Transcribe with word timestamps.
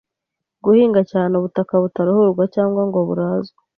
guhinga 0.63 1.01
cyane 1.11 1.31
ubutaka 1.35 1.73
butaruhurwa 1.83 2.43
cyangwa 2.55 2.81
ngo 2.89 2.99
burazwe, 3.07 3.59